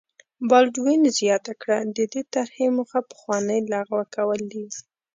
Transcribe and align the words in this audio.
بالډوین 0.49 1.01
زیاته 1.19 1.53
کړه 1.61 1.77
د 1.97 1.99
دې 2.13 2.21
طرحې 2.33 2.67
موخه 2.77 2.99
پخوانۍ 3.09 3.59
لغوه 3.73 4.03
کول 4.15 4.39
دي. 4.53 4.65